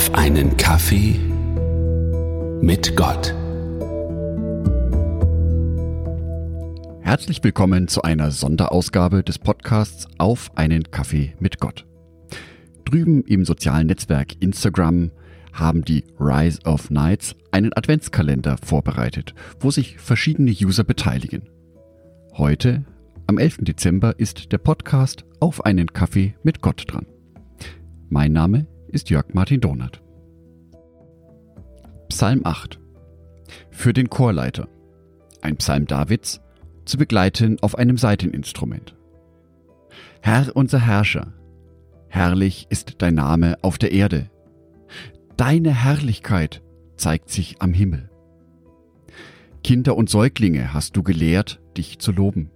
auf 0.00 0.14
einen 0.14 0.56
Kaffee 0.56 1.14
mit 2.62 2.96
Gott. 2.96 3.34
Herzlich 7.02 7.44
willkommen 7.44 7.86
zu 7.86 8.00
einer 8.00 8.30
Sonderausgabe 8.30 9.22
des 9.22 9.38
Podcasts 9.38 10.08
Auf 10.16 10.56
einen 10.56 10.84
Kaffee 10.84 11.34
mit 11.38 11.60
Gott. 11.60 11.86
Drüben 12.86 13.24
im 13.24 13.44
sozialen 13.44 13.88
Netzwerk 13.88 14.40
Instagram 14.40 15.10
haben 15.52 15.84
die 15.84 16.04
Rise 16.18 16.60
of 16.64 16.88
Nights 16.88 17.36
einen 17.50 17.76
Adventskalender 17.76 18.56
vorbereitet, 18.56 19.34
wo 19.60 19.70
sich 19.70 19.98
verschiedene 19.98 20.52
User 20.52 20.82
beteiligen. 20.84 21.42
Heute, 22.38 22.86
am 23.26 23.36
11. 23.36 23.58
Dezember, 23.64 24.18
ist 24.18 24.50
der 24.50 24.58
Podcast 24.58 25.26
Auf 25.40 25.62
einen 25.66 25.92
Kaffee 25.92 26.36
mit 26.42 26.62
Gott 26.62 26.84
dran. 26.86 27.04
Mein 28.08 28.32
Name 28.32 28.66
ist 28.90 29.10
Jörg 29.10 29.32
Martin 29.32 29.60
Donat. 29.60 30.02
Psalm 32.08 32.42
8 32.44 32.80
Für 33.70 33.92
den 33.92 34.10
Chorleiter. 34.10 34.68
Ein 35.42 35.56
Psalm 35.56 35.86
Davids 35.86 36.40
zu 36.84 36.98
begleiten 36.98 37.58
auf 37.60 37.76
einem 37.76 37.96
Saiteninstrument. 37.96 38.96
Herr 40.22 40.54
unser 40.54 40.80
Herrscher, 40.80 41.32
herrlich 42.08 42.66
ist 42.68 42.96
dein 42.98 43.14
Name 43.14 43.56
auf 43.62 43.78
der 43.78 43.92
Erde. 43.92 44.28
Deine 45.36 45.72
Herrlichkeit 45.72 46.62
zeigt 46.96 47.30
sich 47.30 47.62
am 47.62 47.72
Himmel. 47.72 48.10
Kinder 49.62 49.96
und 49.96 50.10
Säuglinge 50.10 50.74
hast 50.74 50.96
du 50.96 51.02
gelehrt, 51.02 51.60
dich 51.76 51.98
zu 51.98 52.12
loben. 52.12 52.50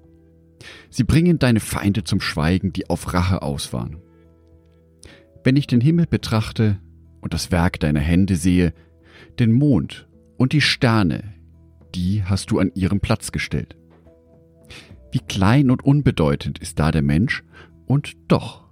Sie 0.90 1.04
bringen 1.04 1.38
deine 1.38 1.60
Feinde 1.60 2.04
zum 2.04 2.20
Schweigen, 2.20 2.72
die 2.72 2.90
auf 2.90 3.12
Rache 3.14 3.42
aus. 3.42 3.72
Wenn 5.44 5.56
ich 5.56 5.66
den 5.66 5.82
Himmel 5.82 6.06
betrachte 6.06 6.80
und 7.20 7.34
das 7.34 7.52
Werk 7.52 7.78
deiner 7.78 8.00
Hände 8.00 8.34
sehe, 8.34 8.72
den 9.38 9.52
Mond 9.52 10.08
und 10.38 10.54
die 10.54 10.62
Sterne, 10.62 11.34
die 11.94 12.24
hast 12.24 12.50
du 12.50 12.58
an 12.58 12.72
ihrem 12.74 13.00
Platz 13.00 13.30
gestellt. 13.30 13.76
Wie 15.12 15.20
klein 15.20 15.70
und 15.70 15.84
unbedeutend 15.84 16.58
ist 16.58 16.78
da 16.78 16.90
der 16.90 17.02
Mensch, 17.02 17.44
und 17.86 18.14
doch 18.28 18.64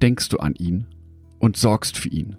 denkst 0.00 0.30
du 0.30 0.38
an 0.38 0.54
ihn 0.54 0.86
und 1.38 1.58
sorgst 1.58 1.98
für 1.98 2.08
ihn. 2.08 2.36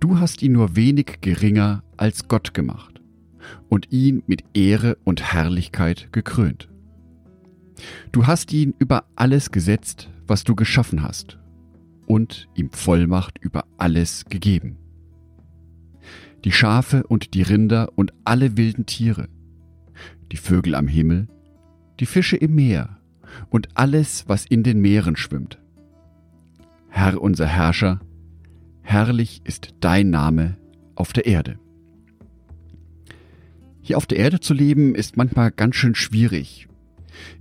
Du 0.00 0.18
hast 0.18 0.42
ihn 0.42 0.52
nur 0.52 0.74
wenig 0.74 1.20
geringer 1.20 1.84
als 1.96 2.26
Gott 2.26 2.52
gemacht 2.54 3.00
und 3.68 3.92
ihn 3.92 4.24
mit 4.26 4.42
Ehre 4.52 4.98
und 5.04 5.32
Herrlichkeit 5.32 6.12
gekrönt. 6.12 6.68
Du 8.10 8.26
hast 8.26 8.52
ihn 8.52 8.74
über 8.78 9.04
alles 9.14 9.52
gesetzt, 9.52 10.10
was 10.26 10.42
du 10.42 10.56
geschaffen 10.56 11.02
hast, 11.02 11.38
und 12.10 12.48
ihm 12.56 12.72
Vollmacht 12.72 13.38
über 13.38 13.66
alles 13.78 14.24
gegeben. 14.24 14.78
Die 16.44 16.50
Schafe 16.50 17.06
und 17.06 17.34
die 17.34 17.42
Rinder 17.42 17.92
und 17.94 18.12
alle 18.24 18.56
wilden 18.56 18.84
Tiere, 18.84 19.28
die 20.32 20.36
Vögel 20.36 20.74
am 20.74 20.88
Himmel, 20.88 21.28
die 22.00 22.06
Fische 22.06 22.36
im 22.36 22.56
Meer 22.56 22.98
und 23.48 23.68
alles, 23.74 24.24
was 24.26 24.44
in 24.44 24.64
den 24.64 24.80
Meeren 24.80 25.14
schwimmt. 25.14 25.60
Herr 26.88 27.22
unser 27.22 27.46
Herrscher, 27.46 28.00
herrlich 28.82 29.42
ist 29.44 29.76
dein 29.78 30.10
Name 30.10 30.56
auf 30.96 31.12
der 31.12 31.26
Erde. 31.26 31.60
Hier 33.82 33.96
auf 33.96 34.06
der 34.06 34.18
Erde 34.18 34.40
zu 34.40 34.52
leben 34.52 34.96
ist 34.96 35.16
manchmal 35.16 35.52
ganz 35.52 35.76
schön 35.76 35.94
schwierig. 35.94 36.66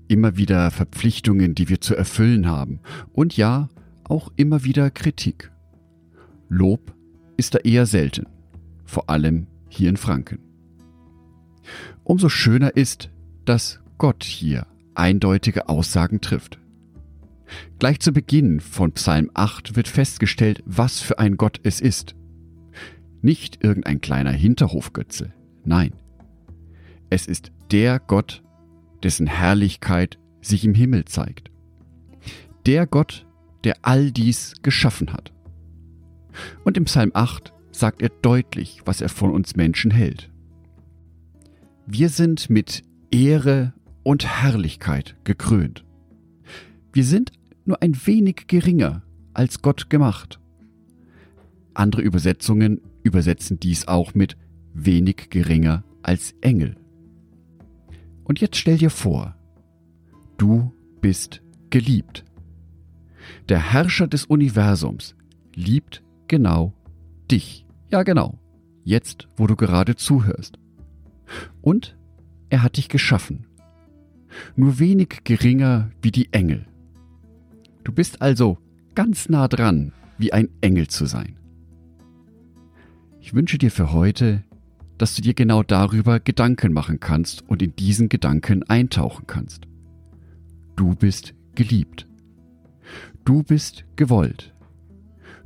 Immer 0.07 0.37
wieder 0.37 0.69
Verpflichtungen, 0.69 1.55
die 1.55 1.69
wir 1.69 1.81
zu 1.81 1.95
erfüllen 1.95 2.45
haben. 2.47 2.81
Und 3.13 3.35
ja, 3.35 3.67
auch 4.09 4.31
immer 4.35 4.63
wieder 4.63 4.89
Kritik. 4.91 5.51
Lob 6.49 6.93
ist 7.37 7.55
da 7.55 7.59
eher 7.59 7.85
selten, 7.85 8.25
vor 8.85 9.09
allem 9.09 9.47
hier 9.69 9.89
in 9.89 9.97
Franken. 9.97 10.39
Umso 12.03 12.29
schöner 12.29 12.75
ist, 12.75 13.09
dass 13.45 13.79
Gott 13.97 14.23
hier 14.23 14.65
eindeutige 14.95 15.69
Aussagen 15.69 16.21
trifft. 16.21 16.59
Gleich 17.79 17.99
zu 17.99 18.11
Beginn 18.11 18.59
von 18.59 18.91
Psalm 18.93 19.31
8 19.33 19.75
wird 19.75 19.87
festgestellt, 19.87 20.61
was 20.65 20.99
für 20.99 21.19
ein 21.19 21.37
Gott 21.37 21.59
es 21.63 21.81
ist. 21.81 22.15
Nicht 23.21 23.63
irgendein 23.63 24.01
kleiner 24.01 24.31
Hinterhofgötze, 24.31 25.33
nein. 25.63 25.93
Es 27.09 27.25
ist 27.25 27.51
der 27.71 27.99
Gott, 27.99 28.43
dessen 29.03 29.27
Herrlichkeit 29.27 30.19
sich 30.41 30.63
im 30.65 30.73
Himmel 30.73 31.05
zeigt. 31.05 31.51
Der 32.65 32.85
Gott, 32.85 33.25
der 33.63 33.77
all 33.81 34.11
dies 34.11 34.55
geschaffen 34.61 35.13
hat. 35.13 35.31
Und 36.63 36.77
im 36.77 36.85
Psalm 36.85 37.11
8 37.13 37.53
sagt 37.71 38.01
er 38.01 38.09
deutlich, 38.09 38.81
was 38.85 39.01
er 39.01 39.09
von 39.09 39.31
uns 39.31 39.55
Menschen 39.55 39.91
hält. 39.91 40.29
Wir 41.85 42.09
sind 42.09 42.49
mit 42.49 42.83
Ehre 43.11 43.73
und 44.03 44.25
Herrlichkeit 44.25 45.15
gekrönt. 45.23 45.85
Wir 46.93 47.03
sind 47.03 47.31
nur 47.65 47.81
ein 47.81 47.95
wenig 48.05 48.47
geringer 48.47 49.03
als 49.33 49.61
Gott 49.61 49.89
gemacht. 49.89 50.39
Andere 51.73 52.01
Übersetzungen 52.01 52.81
übersetzen 53.03 53.59
dies 53.59 53.87
auch 53.87 54.13
mit 54.13 54.37
wenig 54.73 55.29
geringer 55.29 55.83
als 56.03 56.35
Engel. 56.41 56.75
Und 58.23 58.41
jetzt 58.41 58.57
stell 58.57 58.77
dir 58.77 58.89
vor, 58.89 59.35
du 60.37 60.71
bist 61.01 61.41
geliebt. 61.69 62.25
Der 63.47 63.59
Herrscher 63.59 64.07
des 64.07 64.25
Universums 64.25 65.15
liebt 65.55 66.03
genau 66.27 66.73
dich. 67.29 67.65
Ja, 67.89 68.03
genau. 68.03 68.39
Jetzt, 68.83 69.27
wo 69.35 69.47
du 69.47 69.55
gerade 69.55 69.95
zuhörst. 69.95 70.57
Und 71.61 71.97
er 72.49 72.63
hat 72.63 72.77
dich 72.77 72.89
geschaffen. 72.89 73.45
Nur 74.55 74.79
wenig 74.79 75.23
geringer 75.23 75.91
wie 76.01 76.11
die 76.11 76.33
Engel. 76.33 76.65
Du 77.83 77.91
bist 77.91 78.21
also 78.21 78.57
ganz 78.95 79.29
nah 79.29 79.47
dran, 79.47 79.93
wie 80.17 80.33
ein 80.33 80.49
Engel 80.61 80.87
zu 80.87 81.05
sein. 81.05 81.37
Ich 83.19 83.33
wünsche 83.33 83.57
dir 83.57 83.71
für 83.71 83.91
heute, 83.93 84.43
dass 84.97 85.15
du 85.15 85.21
dir 85.21 85.33
genau 85.33 85.63
darüber 85.63 86.19
Gedanken 86.19 86.73
machen 86.73 86.99
kannst 86.99 87.47
und 87.47 87.61
in 87.61 87.75
diesen 87.75 88.09
Gedanken 88.09 88.63
eintauchen 88.63 89.27
kannst. 89.27 89.67
Du 90.75 90.95
bist 90.95 91.33
geliebt. 91.55 92.08
Du 93.25 93.43
bist 93.43 93.85
gewollt. 93.95 94.53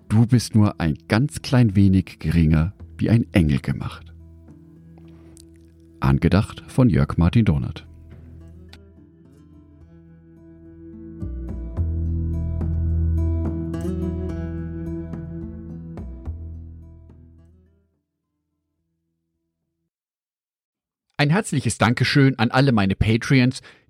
Du 0.09 0.25
bist 0.25 0.55
nur 0.55 0.79
ein 0.79 0.97
ganz 1.07 1.41
klein 1.41 1.75
wenig 1.75 2.19
geringer 2.19 2.73
wie 2.97 3.09
ein 3.09 3.25
Engel 3.33 3.59
gemacht. 3.59 4.13
Angedacht 5.99 6.63
von 6.67 6.89
Jörg 6.89 7.17
Martin 7.17 7.45
Donat. 7.45 7.87
Ein 21.23 21.29
herzliches 21.29 21.77
Dankeschön 21.77 22.37
an 22.37 22.51
alle 22.51 22.73
meine 22.73 22.95
Patreons, 22.95 23.61